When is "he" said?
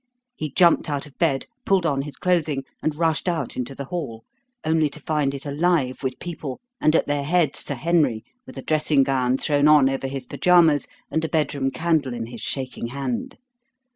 0.35-0.49